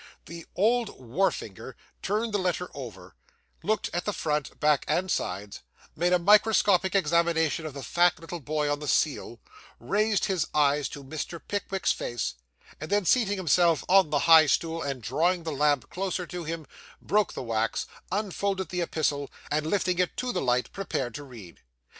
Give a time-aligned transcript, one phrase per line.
[0.25, 3.15] The old wharfinger turned the letter over,
[3.61, 5.61] looked at the front, back, and sides,
[5.95, 9.39] made a microscopic examination of the fat little boy on the seal,
[9.79, 11.39] raised his eyes to Mr.
[11.47, 12.33] Pickwick's face,
[12.79, 16.65] and then, seating himself on the high stool, and drawing the lamp closer to him,
[16.99, 21.59] broke the wax, unfolded the epistle, and lifting it to the light, prepared to read.